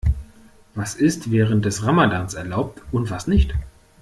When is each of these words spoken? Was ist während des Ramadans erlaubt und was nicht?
Was 0.73 0.95
ist 0.95 1.29
während 1.29 1.63
des 1.63 1.85
Ramadans 1.85 2.33
erlaubt 2.33 2.81
und 2.91 3.11
was 3.11 3.27
nicht? 3.27 3.53